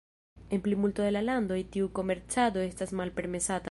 [0.49, 3.59] En plimulto de la landoj tiu komercado estas malpermesata.